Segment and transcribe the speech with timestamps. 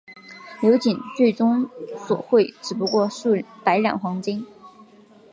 [0.63, 4.47] 刘瑾最初索贿只不过数百两黄金。